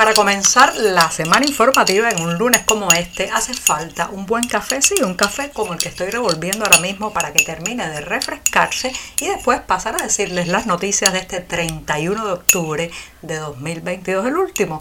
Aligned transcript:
Para 0.00 0.14
comenzar 0.14 0.74
la 0.76 1.10
semana 1.10 1.44
informativa 1.44 2.08
en 2.08 2.22
un 2.22 2.38
lunes 2.38 2.62
como 2.64 2.90
este, 2.90 3.28
hace 3.30 3.52
falta 3.52 4.08
un 4.08 4.24
buen 4.24 4.48
café, 4.48 4.80
sí, 4.80 4.94
un 5.02 5.12
café 5.12 5.50
como 5.50 5.74
el 5.74 5.78
que 5.78 5.90
estoy 5.90 6.08
revolviendo 6.08 6.64
ahora 6.64 6.80
mismo 6.80 7.12
para 7.12 7.34
que 7.34 7.44
termine 7.44 7.86
de 7.86 8.00
refrescarse 8.00 8.94
y 9.20 9.26
después 9.26 9.60
pasar 9.60 9.96
a 10.00 10.02
decirles 10.02 10.48
las 10.48 10.64
noticias 10.64 11.12
de 11.12 11.18
este 11.18 11.40
31 11.40 12.24
de 12.24 12.32
octubre 12.32 12.90
de 13.20 13.36
2022, 13.36 14.24
el 14.24 14.38
último 14.38 14.78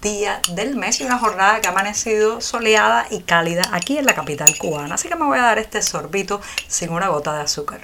día 0.00 0.40
del 0.48 0.74
mes 0.74 1.02
y 1.02 1.04
una 1.04 1.18
jornada 1.18 1.60
que 1.60 1.68
ha 1.68 1.72
amanecido 1.72 2.40
soleada 2.40 3.06
y 3.10 3.20
cálida 3.24 3.64
aquí 3.72 3.98
en 3.98 4.06
la 4.06 4.14
capital 4.14 4.56
cubana. 4.56 4.94
Así 4.94 5.06
que 5.06 5.16
me 5.16 5.26
voy 5.26 5.38
a 5.38 5.42
dar 5.42 5.58
este 5.58 5.82
sorbito 5.82 6.40
sin 6.66 6.88
una 6.88 7.08
gota 7.08 7.34
de 7.34 7.42
azúcar. 7.42 7.82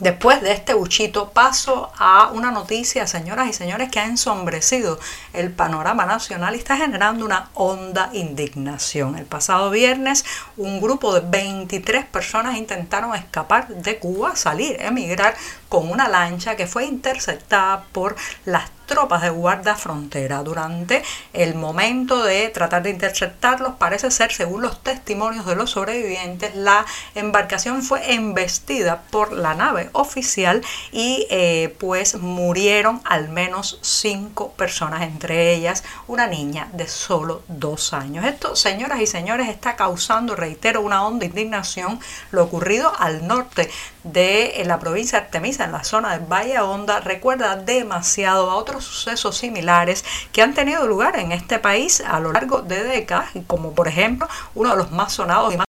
Después 0.00 0.40
de 0.40 0.52
este 0.52 0.72
buchito 0.72 1.28
paso 1.28 1.92
a 1.98 2.30
una 2.32 2.50
noticia, 2.50 3.06
señoras 3.06 3.48
y 3.48 3.52
señores, 3.52 3.90
que 3.90 4.00
ha 4.00 4.06
ensombrecido 4.06 4.98
el 5.34 5.52
panorama 5.52 6.06
nacional 6.06 6.54
y 6.54 6.58
está 6.58 6.78
generando 6.78 7.26
una 7.26 7.50
honda 7.52 8.08
indignación. 8.14 9.18
El 9.18 9.26
pasado 9.26 9.68
viernes 9.68 10.24
un 10.56 10.80
grupo 10.80 11.12
de 11.12 11.20
23 11.20 12.06
personas 12.06 12.56
intentaron 12.56 13.14
escapar 13.14 13.68
de 13.68 13.98
Cuba, 13.98 14.36
salir, 14.36 14.80
emigrar 14.80 15.36
con 15.68 15.90
una 15.90 16.08
lancha 16.08 16.56
que 16.56 16.66
fue 16.66 16.86
interceptada 16.86 17.84
por 17.92 18.16
las 18.46 18.70
tropas 18.90 19.22
de 19.22 19.30
guarda 19.30 19.76
frontera. 19.76 20.42
Durante 20.42 21.04
el 21.32 21.54
momento 21.54 22.24
de 22.24 22.48
tratar 22.48 22.82
de 22.82 22.90
interceptarlos, 22.90 23.74
parece 23.78 24.10
ser, 24.10 24.32
según 24.32 24.62
los 24.62 24.82
testimonios 24.82 25.46
de 25.46 25.54
los 25.54 25.70
sobrevivientes, 25.70 26.56
la 26.56 26.84
embarcación 27.14 27.84
fue 27.84 28.14
embestida 28.14 29.02
por 29.10 29.32
la 29.32 29.54
nave 29.54 29.90
oficial 29.92 30.62
y 30.90 31.28
eh, 31.30 31.76
pues 31.78 32.16
murieron 32.16 33.00
al 33.04 33.28
menos 33.28 33.78
cinco 33.80 34.52
personas, 34.54 35.02
entre 35.02 35.54
ellas 35.54 35.84
una 36.08 36.26
niña 36.26 36.68
de 36.72 36.88
solo 36.88 37.42
dos 37.46 37.92
años. 37.92 38.24
Esto, 38.24 38.56
señoras 38.56 39.00
y 39.00 39.06
señores, 39.06 39.48
está 39.48 39.76
causando, 39.76 40.34
reitero, 40.34 40.80
una 40.80 41.06
honda 41.06 41.26
indignación 41.26 42.00
lo 42.32 42.42
ocurrido 42.42 42.92
al 42.98 43.28
norte 43.28 43.70
de 44.02 44.60
la 44.66 44.80
provincia 44.80 45.20
de 45.20 45.26
Artemisa, 45.26 45.64
en 45.64 45.72
la 45.72 45.84
zona 45.84 46.18
de 46.18 46.26
Valle 46.26 46.58
Honda, 46.58 47.00
recuerda 47.00 47.54
demasiado 47.56 48.50
a 48.50 48.56
otros 48.56 48.79
sucesos 48.80 49.36
similares 49.36 50.04
que 50.32 50.42
han 50.42 50.54
tenido 50.54 50.86
lugar 50.86 51.18
en 51.18 51.32
este 51.32 51.58
país 51.58 52.00
a 52.00 52.20
lo 52.20 52.32
largo 52.32 52.62
de 52.62 52.82
décadas, 52.82 53.30
como 53.46 53.74
por 53.74 53.88
ejemplo 53.88 54.28
uno 54.54 54.70
de 54.70 54.76
los 54.76 54.90
más 54.90 55.12
sonados 55.12 55.54
y 55.54 55.56
más 55.56 55.66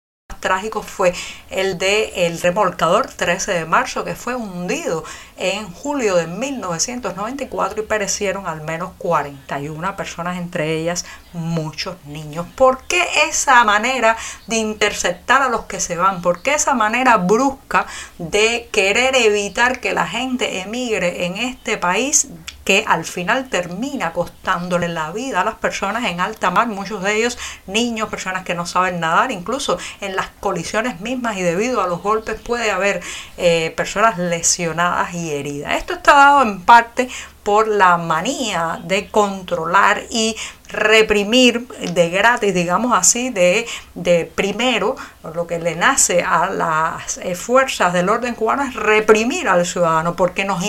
trágico 0.45 0.83
fue 0.83 1.11
el 1.49 1.79
de 1.79 2.27
el 2.27 2.39
remolcador 2.39 3.07
13 3.07 3.51
de 3.51 3.65
marzo 3.65 4.03
que 4.03 4.13
fue 4.13 4.35
hundido 4.35 5.03
en 5.37 5.71
julio 5.71 6.15
de 6.15 6.27
1994 6.27 7.81
y 7.81 7.85
perecieron 7.87 8.45
al 8.45 8.61
menos 8.61 8.91
41 8.99 9.95
personas, 9.95 10.37
entre 10.37 10.75
ellas 10.75 11.03
muchos 11.33 11.95
niños. 12.05 12.45
¿Por 12.55 12.83
qué 12.83 13.03
esa 13.27 13.63
manera 13.63 14.17
de 14.45 14.57
interceptar 14.57 15.41
a 15.41 15.49
los 15.49 15.65
que 15.65 15.79
se 15.79 15.97
van? 15.97 16.21
¿Por 16.21 16.43
qué 16.43 16.53
esa 16.53 16.75
manera 16.75 17.17
brusca 17.17 17.87
de 18.19 18.69
querer 18.71 19.15
evitar 19.15 19.79
que 19.79 19.93
la 19.93 20.07
gente 20.07 20.61
emigre 20.61 21.25
en 21.25 21.37
este 21.37 21.77
país 21.77 22.27
que 22.65 22.83
al 22.85 23.05
final 23.05 23.47
termina 23.47 24.11
costándole 24.11 24.89
la 24.89 25.11
vida 25.11 25.41
a 25.41 25.45
las 25.45 25.55
personas 25.55 26.03
en 26.05 26.19
alta 26.19 26.49
mar, 26.49 26.67
muchos 26.67 27.01
de 27.03 27.15
ellos 27.15 27.37
niños, 27.67 28.09
personas 28.09 28.43
que 28.43 28.55
no 28.55 28.65
saben 28.65 28.99
nadar, 28.99 29.31
incluso 29.31 29.77
en 30.01 30.15
las 30.15 30.27
colisiones 30.39 30.99
mismas 30.99 31.37
y 31.37 31.43
debido 31.43 31.81
a 31.81 31.87
los 31.87 32.01
golpes 32.01 32.41
puede 32.41 32.71
haber 32.71 33.01
eh, 33.37 33.71
personas 33.77 34.17
lesionadas 34.17 35.13
y 35.13 35.31
heridas. 35.31 35.75
Esto 35.75 35.93
está 35.93 36.15
dado 36.15 36.41
en 36.41 36.63
parte 36.63 37.07
por 37.43 37.67
la 37.67 37.97
manía 37.97 38.79
de 38.83 39.07
controlar 39.09 40.01
y 40.09 40.35
reprimir 40.67 41.67
de 41.67 42.09
gratis, 42.09 42.55
digamos 42.55 42.91
así, 42.97 43.29
de, 43.29 43.67
de 43.93 44.25
primero, 44.25 44.95
lo 45.35 45.45
que 45.45 45.59
le 45.59 45.75
nace 45.75 46.23
a 46.23 46.49
las 46.49 47.19
eh, 47.19 47.35
fuerzas 47.35 47.93
del 47.93 48.09
orden 48.09 48.33
cubano 48.33 48.63
es 48.63 48.73
reprimir 48.73 49.47
al 49.47 49.63
ciudadano 49.63 50.15
porque 50.15 50.43
nos 50.43 50.63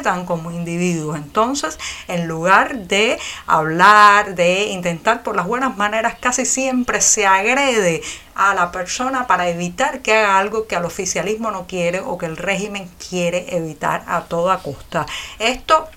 irrespetan 0.00 0.26
como 0.26 0.50
individuos. 0.50 1.16
Entonces, 1.16 1.78
en 2.08 2.26
lugar 2.26 2.86
de 2.86 3.18
hablar, 3.46 4.34
de 4.34 4.66
intentar 4.66 5.22
por 5.22 5.36
las 5.36 5.46
buenas 5.46 5.76
maneras, 5.76 6.16
casi 6.20 6.44
siempre 6.44 7.00
se 7.00 7.26
agrede 7.26 8.02
a 8.34 8.54
la 8.54 8.72
persona 8.72 9.26
para 9.26 9.48
evitar 9.48 10.00
que 10.00 10.14
haga 10.14 10.38
algo 10.38 10.66
que 10.66 10.76
al 10.76 10.84
oficialismo 10.84 11.50
no 11.50 11.66
quiere 11.66 12.00
o 12.00 12.16
que 12.16 12.26
el 12.26 12.36
régimen 12.36 12.90
quiere 13.08 13.54
evitar 13.56 14.04
a 14.06 14.22
toda 14.22 14.58
costa. 14.58 15.06
Esto 15.38 15.88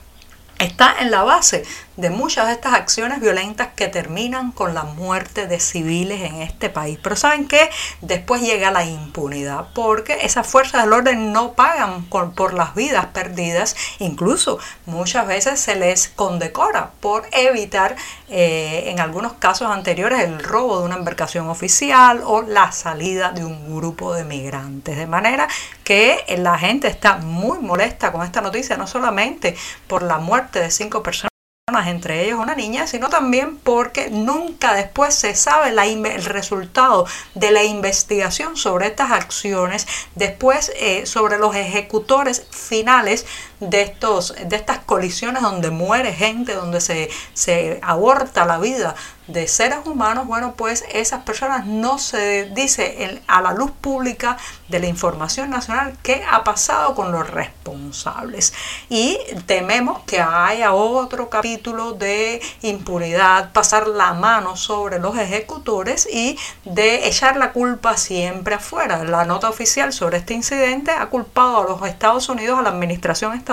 está 0.59 0.95
en 0.99 1.11
la 1.11 1.23
base 1.23 1.63
de 1.97 2.09
muchas 2.09 2.47
de 2.47 2.53
estas 2.53 2.73
acciones 2.73 3.21
violentas 3.21 3.69
que 3.75 3.87
terminan 3.87 4.51
con 4.51 4.73
la 4.73 4.83
muerte 4.83 5.47
de 5.47 5.59
civiles 5.59 6.21
en 6.21 6.41
este 6.41 6.69
país. 6.69 6.99
Pero 7.01 7.15
¿saben 7.15 7.47
qué? 7.47 7.69
Después 8.01 8.41
llega 8.41 8.71
la 8.71 8.85
impunidad, 8.85 9.67
porque 9.73 10.19
esas 10.23 10.47
fuerzas 10.47 10.83
del 10.83 10.93
orden 10.93 11.31
no 11.31 11.53
pagan 11.53 12.05
por, 12.05 12.53
las 12.53 12.75
vidas 12.75 13.07
perdidas, 13.07 13.75
incluso 13.99 14.59
muchas 14.85 15.27
veces 15.27 15.59
se 15.59 15.75
les 15.75 16.07
condecora 16.07 16.91
por 16.99 17.27
evitar, 17.31 17.95
eh, 18.29 18.85
en 18.87 18.99
algunos 18.99 19.33
casos 19.33 19.69
anteriores, 19.69 20.19
el 20.21 20.43
robo 20.43 20.79
de 20.79 20.85
una 20.85 20.95
embarcación 20.95 21.49
oficial 21.49 22.21
o 22.25 22.41
la 22.41 22.71
salida 22.71 23.31
de 23.31 23.45
un 23.45 23.75
grupo 23.75 24.13
de 24.13 24.23
migrantes. 24.23 24.97
De 24.97 25.07
manera 25.07 25.47
que 25.83 26.23
la 26.37 26.57
gente 26.57 26.87
está 26.87 27.17
muy 27.17 27.59
molesta 27.59 28.11
con 28.11 28.23
esta 28.23 28.41
noticia, 28.41 28.77
no 28.77 28.87
solamente 28.87 29.55
por 29.87 30.03
la 30.03 30.17
muerte 30.17 30.59
de 30.59 30.71
cinco 30.71 31.03
personas, 31.03 31.32
entre 31.81 32.25
ellos 32.25 32.39
una 32.39 32.55
niña, 32.55 32.87
sino 32.87 33.09
también 33.09 33.57
porque 33.57 34.09
nunca 34.09 34.73
después 34.73 35.15
se 35.15 35.35
sabe 35.35 35.69
el 35.69 36.25
resultado 36.25 37.05
de 37.35 37.51
la 37.51 37.63
investigación 37.63 38.55
sobre 38.57 38.87
estas 38.87 39.11
acciones, 39.11 39.87
después 40.15 40.71
eh, 40.75 41.05
sobre 41.05 41.37
los 41.37 41.55
ejecutores 41.55 42.45
finales 42.51 43.25
de, 43.69 43.81
estos, 43.81 44.35
de 44.45 44.55
estas 44.55 44.79
colisiones 44.79 45.41
donde 45.41 45.69
muere 45.69 46.13
gente, 46.13 46.53
donde 46.53 46.81
se, 46.81 47.09
se 47.33 47.79
aborta 47.81 48.45
la 48.45 48.59
vida 48.59 48.95
de 49.27 49.47
seres 49.47 49.79
humanos, 49.85 50.27
bueno, 50.27 50.53
pues 50.57 50.83
esas 50.91 51.23
personas 51.23 51.65
no 51.65 51.97
se 51.97 52.49
dice 52.53 53.21
a 53.27 53.41
la 53.41 53.53
luz 53.53 53.71
pública 53.71 54.37
de 54.67 54.79
la 54.79 54.87
información 54.87 55.49
nacional 55.49 55.97
qué 56.03 56.23
ha 56.29 56.43
pasado 56.43 56.93
con 56.93 57.11
los 57.11 57.29
responsables. 57.29 58.53
Y 58.89 59.17
tememos 59.45 60.01
que 60.05 60.19
haya 60.19 60.73
otro 60.73 61.29
capítulo 61.29 61.93
de 61.93 62.41
impunidad, 62.61 63.53
pasar 63.53 63.87
la 63.87 64.13
mano 64.13 64.57
sobre 64.57 64.99
los 64.99 65.17
ejecutores 65.17 66.07
y 66.11 66.37
de 66.65 67.07
echar 67.07 67.37
la 67.37 67.53
culpa 67.53 67.95
siempre 67.95 68.55
afuera. 68.55 69.03
La 69.05 69.23
nota 69.25 69.49
oficial 69.49 69.93
sobre 69.93 70.17
este 70.17 70.33
incidente 70.33 70.91
ha 70.91 71.05
culpado 71.07 71.61
a 71.61 71.63
los 71.63 71.87
Estados 71.87 72.27
Unidos, 72.27 72.59
a 72.59 72.61
la 72.61 72.69
administración 72.69 73.33
estadounidense, 73.33 73.52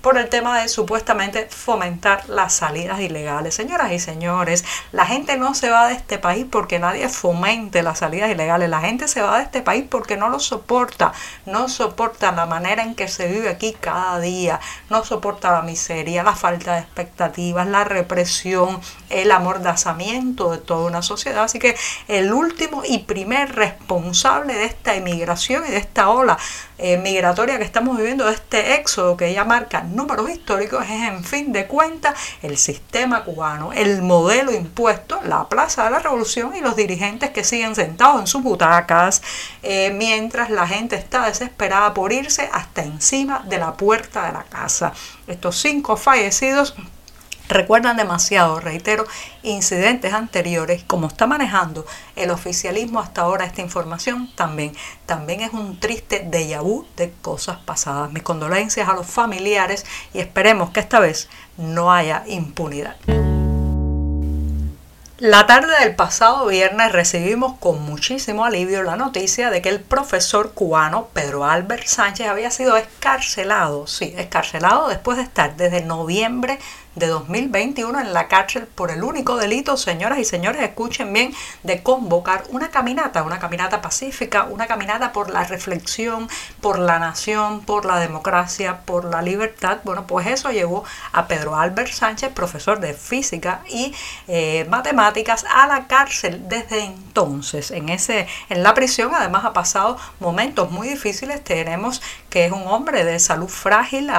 por 0.00 0.18
el 0.18 0.28
tema 0.28 0.60
de 0.60 0.68
supuestamente 0.68 1.46
fomentar 1.50 2.28
las 2.28 2.54
salidas 2.54 3.00
ilegales. 3.00 3.54
Señoras 3.54 3.92
y 3.92 3.98
señores, 3.98 4.64
la 4.92 5.06
gente 5.06 5.36
no 5.36 5.54
se 5.54 5.70
va 5.70 5.88
de 5.88 5.94
este 5.94 6.18
país 6.18 6.46
porque 6.50 6.78
nadie 6.78 7.08
fomente 7.08 7.82
las 7.82 7.98
salidas 7.98 8.30
ilegales. 8.30 8.68
La 8.68 8.80
gente 8.80 9.08
se 9.08 9.22
va 9.22 9.38
de 9.38 9.44
este 9.44 9.62
país 9.62 9.84
porque 9.88 10.16
no 10.16 10.28
lo 10.28 10.38
soporta. 10.38 11.12
No 11.46 11.68
soporta 11.68 12.32
la 12.32 12.46
manera 12.46 12.82
en 12.82 12.94
que 12.94 13.08
se 13.08 13.28
vive 13.28 13.48
aquí 13.48 13.76
cada 13.78 14.20
día. 14.20 14.60
No 14.90 15.04
soporta 15.04 15.52
la 15.52 15.62
miseria, 15.62 16.22
la 16.22 16.34
falta 16.34 16.74
de 16.74 16.80
expectativas, 16.80 17.66
la 17.66 17.84
represión, 17.84 18.80
el 19.10 19.30
amordazamiento 19.30 20.50
de 20.50 20.58
toda 20.58 20.86
una 20.86 21.02
sociedad. 21.02 21.44
Así 21.44 21.58
que 21.58 21.76
el 22.08 22.32
último 22.32 22.82
y 22.86 22.98
primer 23.00 23.54
responsable 23.54 24.54
de 24.54 24.64
esta 24.64 24.94
emigración 24.94 25.64
y 25.66 25.70
de 25.70 25.78
esta 25.78 26.08
ola 26.08 26.38
eh, 26.82 26.98
migratoria 26.98 27.58
que 27.58 27.64
estamos 27.64 27.96
viviendo, 27.96 28.28
este 28.28 28.74
éxodo 28.74 29.16
que 29.16 29.32
ya 29.32 29.44
marca 29.44 29.82
números 29.82 30.28
históricos, 30.28 30.84
es 30.84 31.08
en 31.08 31.22
fin 31.22 31.52
de 31.52 31.68
cuentas 31.68 32.18
el 32.42 32.58
sistema 32.58 33.22
cubano, 33.22 33.72
el 33.72 34.02
modelo 34.02 34.52
impuesto, 34.52 35.20
la 35.24 35.48
Plaza 35.48 35.84
de 35.84 35.90
la 35.90 36.00
Revolución 36.00 36.56
y 36.56 36.60
los 36.60 36.74
dirigentes 36.74 37.30
que 37.30 37.44
siguen 37.44 37.76
sentados 37.76 38.20
en 38.20 38.26
sus 38.26 38.42
butacas, 38.42 39.22
eh, 39.62 39.92
mientras 39.94 40.50
la 40.50 40.66
gente 40.66 40.96
está 40.96 41.26
desesperada 41.26 41.94
por 41.94 42.12
irse 42.12 42.50
hasta 42.52 42.82
encima 42.82 43.44
de 43.46 43.58
la 43.58 43.74
puerta 43.74 44.26
de 44.26 44.32
la 44.32 44.42
casa. 44.42 44.92
Estos 45.28 45.60
cinco 45.60 45.96
fallecidos 45.96 46.74
recuerdan 47.52 47.96
demasiado, 47.96 48.60
reitero, 48.60 49.06
incidentes 49.42 50.12
anteriores, 50.12 50.84
como 50.84 51.06
está 51.06 51.26
manejando 51.26 51.86
el 52.16 52.30
oficialismo 52.30 53.00
hasta 53.00 53.22
ahora 53.22 53.44
esta 53.44 53.60
información, 53.60 54.30
también, 54.34 54.74
también 55.06 55.40
es 55.40 55.52
un 55.52 55.78
triste 55.78 56.28
déjà 56.30 56.62
vu 56.62 56.86
de 56.96 57.12
cosas 57.22 57.58
pasadas. 57.58 58.12
Mis 58.12 58.22
condolencias 58.22 58.88
a 58.88 58.94
los 58.94 59.06
familiares 59.06 59.84
y 60.12 60.20
esperemos 60.20 60.70
que 60.70 60.80
esta 60.80 61.00
vez 61.00 61.28
no 61.56 61.92
haya 61.92 62.24
impunidad. 62.26 62.96
La 65.22 65.46
tarde 65.46 65.72
del 65.78 65.94
pasado 65.94 66.46
viernes 66.46 66.90
recibimos 66.90 67.56
con 67.60 67.80
muchísimo 67.80 68.44
alivio 68.44 68.82
la 68.82 68.96
noticia 68.96 69.50
de 69.50 69.62
que 69.62 69.68
el 69.68 69.78
profesor 69.80 70.52
cubano 70.52 71.10
Pedro 71.12 71.44
Albert 71.44 71.86
Sánchez 71.86 72.26
había 72.26 72.50
sido 72.50 72.76
escarcelado, 72.76 73.86
sí, 73.86 74.12
escarcelado 74.16 74.88
después 74.88 75.18
de 75.18 75.22
estar 75.22 75.56
desde 75.56 75.84
noviembre 75.84 76.58
de 76.94 77.06
2021 77.06 78.00
en 78.00 78.12
la 78.12 78.28
cárcel 78.28 78.66
por 78.66 78.90
el 78.90 79.02
único 79.02 79.36
delito, 79.36 79.76
señoras 79.76 80.18
y 80.18 80.24
señores, 80.24 80.62
escuchen 80.62 81.12
bien, 81.12 81.34
de 81.62 81.82
convocar 81.82 82.44
una 82.50 82.70
caminata, 82.70 83.22
una 83.22 83.38
caminata 83.38 83.80
pacífica, 83.80 84.44
una 84.44 84.66
caminata 84.66 85.12
por 85.12 85.30
la 85.30 85.44
reflexión, 85.44 86.28
por 86.60 86.78
la 86.78 86.98
nación, 86.98 87.60
por 87.62 87.84
la 87.84 87.98
democracia, 87.98 88.80
por 88.84 89.04
la 89.04 89.22
libertad. 89.22 89.78
Bueno, 89.84 90.06
pues 90.06 90.26
eso 90.26 90.50
llevó 90.50 90.84
a 91.12 91.26
Pedro 91.26 91.56
Albert 91.56 91.92
Sánchez, 91.92 92.32
profesor 92.32 92.80
de 92.80 92.94
física 92.94 93.62
y 93.68 93.94
eh, 94.28 94.66
matemáticas, 94.68 95.44
a 95.52 95.66
la 95.66 95.86
cárcel 95.86 96.48
desde 96.48 96.84
entonces. 96.84 97.70
En, 97.70 97.88
ese, 97.88 98.26
en 98.48 98.62
la 98.62 98.74
prisión 98.74 99.14
además 99.14 99.44
ha 99.44 99.52
pasado 99.52 99.96
momentos 100.20 100.70
muy 100.70 100.88
difíciles. 100.88 101.42
Tenemos 101.42 102.02
que 102.28 102.46
es 102.46 102.52
un 102.52 102.66
hombre 102.66 103.04
de 103.04 103.18
salud 103.18 103.48
frágil, 103.48 104.10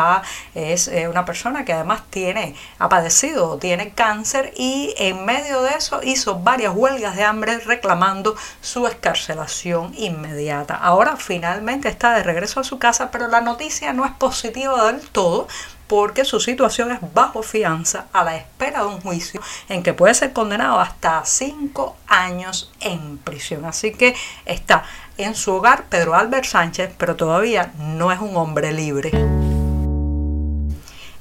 es 0.53 0.87
eh, 0.87 1.07
una 1.07 1.25
persona 1.25 1.65
que 1.65 1.73
además 1.73 2.03
tiene 2.09 2.55
ha 2.79 2.89
padecido, 2.89 3.57
tiene 3.57 3.91
cáncer 3.91 4.53
y 4.55 4.93
en 4.97 5.25
medio 5.25 5.61
de 5.61 5.71
eso 5.71 6.01
hizo 6.03 6.39
varias 6.39 6.73
huelgas 6.75 7.15
de 7.15 7.23
hambre 7.23 7.59
reclamando 7.59 8.35
su 8.61 8.87
escarcelación 8.87 9.93
inmediata. 9.97 10.75
Ahora 10.75 11.17
finalmente 11.17 11.89
está 11.89 12.13
de 12.13 12.23
regreso 12.23 12.59
a 12.59 12.63
su 12.63 12.79
casa, 12.79 13.11
pero 13.11 13.27
la 13.27 13.41
noticia 13.41 13.93
no 13.93 14.05
es 14.05 14.11
positiva 14.11 14.91
del 14.91 15.01
todo 15.01 15.47
porque 15.87 16.25
su 16.25 16.39
situación 16.39 16.91
es 16.91 16.99
bajo 17.13 17.43
fianza 17.43 18.07
a 18.13 18.23
la 18.23 18.35
espera 18.35 18.81
de 18.81 18.87
un 18.87 19.01
juicio 19.01 19.41
en 19.69 19.83
que 19.83 19.93
puede 19.93 20.13
ser 20.13 20.33
condenado 20.33 20.79
hasta 20.79 21.23
cinco 21.25 21.95
años 22.07 22.71
en 22.79 23.17
prisión. 23.19 23.65
Así 23.65 23.91
que 23.91 24.15
está 24.45 24.85
en 25.17 25.35
su 25.35 25.53
hogar 25.53 25.85
Pedro 25.89 26.15
Albert 26.15 26.45
Sánchez, 26.45 26.93
pero 26.97 27.15
todavía 27.15 27.73
no 27.77 28.11
es 28.11 28.19
un 28.19 28.35
hombre 28.37 28.71
libre. 28.71 29.11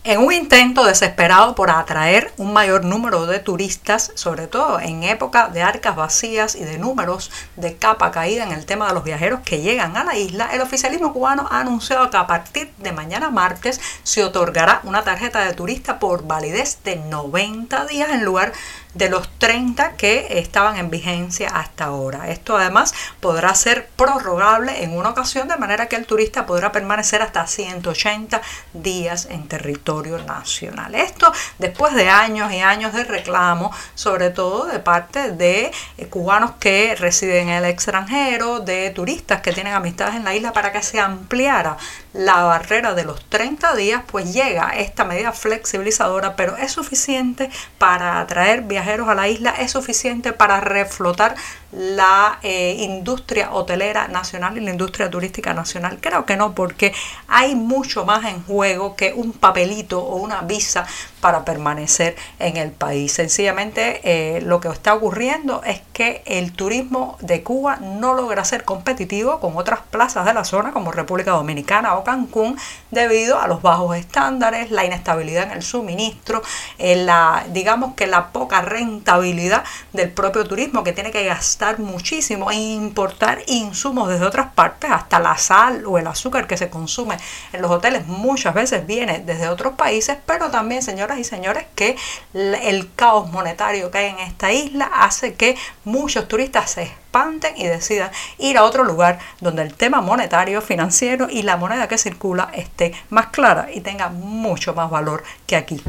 En 0.04 0.19
un 0.19 0.32
intento 0.32 0.84
desesperado 0.84 1.54
por 1.54 1.70
atraer 1.70 2.32
un 2.37 2.52
mayor 2.52 2.84
número 2.84 3.26
de 3.26 3.38
turistas, 3.38 4.10
sobre 4.16 4.49
todo 4.49 4.81
en 4.81 5.04
época 5.04 5.46
de 5.46 5.62
arcas 5.62 5.94
vacías 5.94 6.56
y 6.56 6.64
de 6.64 6.76
números 6.76 7.31
de 7.54 7.76
capa 7.76 8.10
caída 8.10 8.43
en 8.43 8.50
el 8.50 8.66
tema 8.66 8.88
de 8.88 8.94
los 8.94 9.04
viajeros 9.04 9.43
que 9.44 9.60
llegan 9.60 9.96
a 9.96 10.02
la 10.02 10.16
isla, 10.16 10.49
el 10.52 10.60
oficialismo 10.60 11.12
cubano 11.12 11.46
ha 11.52 11.60
anunciado 11.60 12.10
que 12.10 12.16
a 12.16 12.26
partir 12.26 12.72
de 12.78 12.90
mañana 12.90 13.31
martes 13.31 13.81
se 14.02 14.25
otorgará 14.25 14.81
una 14.82 15.04
tarjeta 15.04 15.44
de 15.44 15.54
turista 15.54 16.00
por 16.00 16.26
validez 16.26 16.78
de 16.82 16.96
90 16.96 17.87
días 17.87 18.10
en 18.10 18.25
lugar 18.25 18.52
de 18.94 19.09
los 19.09 19.29
30 19.39 19.93
que 19.97 20.39
estaban 20.39 20.77
en 20.77 20.91
vigencia 20.91 21.49
hasta 21.49 21.85
ahora. 21.85 22.29
Esto 22.31 22.56
además 22.56 22.94
podrá 23.21 23.55
ser 23.55 23.89
prorrogable 23.97 24.83
en 24.83 24.97
una 24.97 25.11
ocasión 25.11 25.49
de 25.49 25.56
manera 25.56 25.89
que 25.89 25.97
el 25.97 26.06
turista 26.06 26.47
podrá 26.47 26.73
permanecer 26.73 27.23
hasta 27.23 27.47
180 27.47 28.41
días 28.73 29.27
en 29.31 29.49
territorio 29.49 30.19
nacional. 30.19 30.94
Esto 30.94 31.33
después 31.59 31.94
de 31.94 32.09
años 32.09 32.53
y 32.53 32.61
años 32.61 32.93
de 32.93 33.05
reclamo, 33.05 33.73
sobre 33.94 34.31
todo 34.31 34.67
de 34.67 34.79
parte 34.79 35.33
de 35.33 35.73
eh, 35.99 36.06
cubanos 36.06 36.53
que 36.61 36.95
residen 36.95 37.49
en 37.49 37.56
el 37.56 37.65
extranjero, 37.65 38.61
de 38.61 38.91
turistas 38.91 39.41
que 39.41 39.53
tienen 39.53 39.75
amistades 39.75 40.15
en 40.15 40.25
la 40.25 40.35
isla 40.35 40.53
para 40.53 40.73
que 40.73 40.83
se 40.83 41.00
ampliara 41.00 41.77
la 42.12 42.43
barrera 42.43 42.94
de 42.94 43.05
los 43.05 43.25
30 43.26 43.75
días, 43.75 44.03
pues 44.11 44.32
llega 44.32 44.70
esta 44.76 45.05
medida 45.05 45.32
flexibilizadora, 45.32 46.37
pero 46.37 46.56
es 46.56 46.73
suficiente 46.73 47.50
para 47.79 48.20
atraer 48.20 48.62
viajeros 48.62 49.09
a 49.09 49.14
la 49.14 49.29
isla, 49.29 49.50
es 49.59 49.70
suficiente 49.70 50.32
para 50.32 50.61
reflotar 50.61 51.35
la 51.73 52.38
eh, 52.43 52.76
industria 52.81 53.53
hotelera 53.53 54.09
nacional 54.09 54.59
y 54.59 54.61
la 54.61 54.70
industria 54.73 55.11
turística 55.11 55.55
nacional. 55.55 55.99
Creo 56.00 56.26
que 56.26 56.37
no, 56.37 56.55
porque 56.55 56.93
hay 57.29 57.55
mucho 57.55 58.05
más 58.05 58.25
en 58.26 58.43
juego 58.44 58.94
que 58.94 59.14
un 59.14 59.32
papelito 59.32 60.00
o 60.00 60.17
una 60.17 60.43
visa 60.43 60.87
para 61.23 61.45
permanecer 61.45 62.17
en 62.41 62.57
el 62.57 62.73
país. 62.73 63.13
Sencillamente 63.13 64.01
eh, 64.03 64.41
lo 64.41 64.61
que 64.61 64.67
está 64.67 64.93
ocurriendo 64.93 65.63
es 65.65 65.81
que 65.93 66.25
el 66.27 66.51
turismo 66.53 67.17
de 67.21 67.45
Cuba 67.45 67.77
no 67.77 68.15
logra 68.15 68.45
ser 68.45 68.65
competitivo 68.65 69.39
con 69.39 69.57
otras 69.57 69.81
plazas 69.89 70.27
de 70.27 70.35
la 70.35 70.45
zona 70.45 70.73
como 70.73 70.91
República 70.91 71.31
Dominicana 71.31 71.95
o 71.95 72.03
Cancún 72.03 72.59
debido 72.91 73.41
a 73.41 73.47
los 73.47 73.63
bajos 73.63 73.97
estándares, 73.97 74.73
la 74.73 74.85
inestabilidad 74.85 75.45
en 75.45 75.53
el 75.53 75.63
suministro, 75.63 76.43
eh, 76.79 76.97
la, 76.97 77.45
digamos 77.51 77.95
que 77.95 78.09
la 78.09 78.33
poca 78.33 78.61
rentabilidad 78.63 79.63
del 79.93 80.11
propio 80.11 80.45
turismo 80.45 80.83
que 80.83 80.93
tiene 80.93 81.13
que 81.13 81.25
gastar 81.25 81.79
muchísimo 81.79 82.51
e 82.51 82.57
importar 82.57 83.43
insumos 83.47 84.09
desde 84.09 84.27
otras 84.27 84.53
partes, 84.55 84.91
hasta 84.91 85.21
la 85.21 85.39
sal 85.39 85.85
o 85.87 85.99
el 85.99 86.07
azúcar 86.09 86.49
que 86.49 86.57
se 86.57 86.69
consume 86.69 87.17
en 87.53 87.63
los 87.63 87.71
hoteles 87.71 88.09
muchas 88.09 88.55
veces 88.55 88.85
viene 88.89 89.21
desde 89.21 89.49
otros 89.49 89.75
países, 89.75 90.19
pero 90.27 90.51
también, 90.51 90.83
y 91.19 91.25
señores, 91.25 91.64
que 91.75 91.97
el 92.35 92.94
caos 92.94 93.31
monetario 93.31 93.91
que 93.91 93.99
hay 93.99 94.06
en 94.06 94.19
esta 94.20 94.53
isla 94.53 94.91
hace 94.94 95.35
que 95.35 95.56
muchos 95.85 96.29
turistas 96.29 96.70
se 96.70 96.82
espanten 96.82 97.56
y 97.56 97.67
decidan 97.67 98.11
ir 98.38 98.59
a 98.59 98.64
otro 98.64 98.85
lugar 98.85 99.19
donde 99.41 99.62
el 99.62 99.75
tema 99.75 100.00
monetario, 100.00 100.62
financiero 100.62 101.29
y 101.31 101.43
la 101.43 101.56
moneda 101.56 101.88
que 101.88 101.99
circula 101.99 102.50
esté 102.55 102.94
más 103.11 103.26
clara 103.26 103.69
y 103.73 103.81
tenga 103.81 104.09
mucho 104.09 104.75
más 104.75 104.91
valor 104.91 105.23
que 105.47 105.56
aquí. 105.56 105.82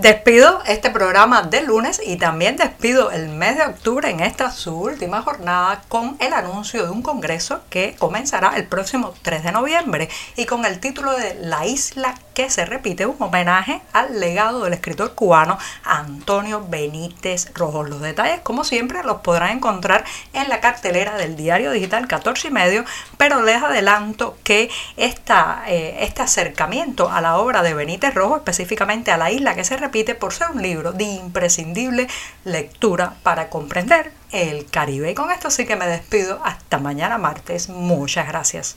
Despido 0.00 0.62
este 0.66 0.90
programa 0.90 1.42
de 1.42 1.62
lunes 1.62 2.00
y 2.06 2.18
también 2.18 2.56
despido 2.56 3.10
el 3.10 3.30
mes 3.30 3.56
de 3.56 3.64
octubre 3.64 4.08
en 4.08 4.20
esta 4.20 4.52
su 4.52 4.72
última 4.78 5.22
jornada 5.22 5.82
con 5.88 6.16
el 6.20 6.34
anuncio 6.34 6.84
de 6.84 6.90
un 6.90 7.02
congreso 7.02 7.62
que 7.68 7.96
comenzará 7.98 8.56
el 8.56 8.68
próximo 8.68 9.12
3 9.22 9.42
de 9.42 9.50
noviembre 9.50 10.08
y 10.36 10.46
con 10.46 10.64
el 10.64 10.78
título 10.78 11.16
de 11.16 11.34
La 11.40 11.66
isla 11.66 12.14
que 12.38 12.50
se 12.50 12.64
repite, 12.64 13.04
un 13.04 13.16
homenaje 13.18 13.80
al 13.92 14.20
legado 14.20 14.62
del 14.62 14.72
escritor 14.72 15.16
cubano 15.16 15.58
Antonio 15.82 16.64
Benítez 16.64 17.52
Rojos. 17.52 17.88
Los 17.90 18.00
detalles, 18.00 18.38
como 18.42 18.62
siempre, 18.62 19.02
los 19.02 19.22
podrán 19.22 19.56
encontrar 19.56 20.04
en 20.32 20.48
la 20.48 20.60
cartelera 20.60 21.16
del 21.16 21.34
diario 21.34 21.72
digital 21.72 22.06
14 22.06 22.46
y 22.46 22.50
medio, 22.52 22.84
pero 23.16 23.42
les 23.42 23.60
adelanto 23.60 24.38
que 24.44 24.70
esta, 24.96 25.64
eh, 25.66 25.96
este 26.02 26.22
acercamiento 26.22 27.10
a 27.10 27.20
la 27.20 27.38
obra 27.38 27.64
de 27.64 27.74
Benítez 27.74 28.14
Rojo, 28.14 28.36
específicamente 28.36 29.10
a 29.10 29.16
la 29.16 29.32
isla 29.32 29.56
que 29.56 29.64
se 29.64 29.76
repite 29.76 30.14
por 30.14 30.32
ser 30.32 30.52
un 30.52 30.62
libro 30.62 30.92
de 30.92 31.02
imprescindible 31.02 32.06
lectura 32.44 33.14
para 33.24 33.48
comprender 33.48 34.12
el 34.30 34.66
Caribe. 34.66 35.10
Y 35.10 35.14
con 35.14 35.32
esto 35.32 35.50
sí 35.50 35.66
que 35.66 35.74
me 35.74 35.88
despido. 35.88 36.40
Hasta 36.44 36.78
mañana 36.78 37.18
martes. 37.18 37.68
Muchas 37.68 38.28
gracias. 38.28 38.76